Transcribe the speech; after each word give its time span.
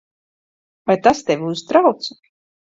Vai 0.87 0.97
tas 1.05 1.23
tevi 1.29 1.47
uztrauc? 1.53 2.11